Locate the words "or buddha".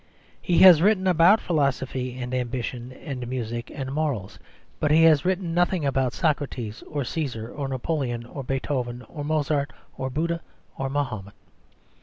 9.95-10.41